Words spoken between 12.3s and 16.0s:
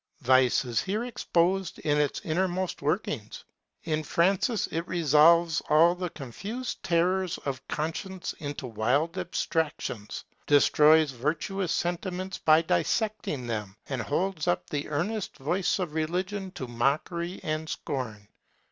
by dissecting them, and holds up the earnest voice of